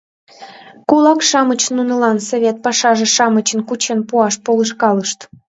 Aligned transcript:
Кулак-шамыч 0.89 1.61
нунылан 1.75 2.17
совет 2.29 2.57
пашазе-шамычым 2.63 3.61
кучен 3.67 3.99
пуаш 4.09 4.35
полышкалышт. 4.45 5.19